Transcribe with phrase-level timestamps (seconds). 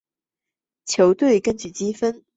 [0.87, 2.25] 球队根据积分。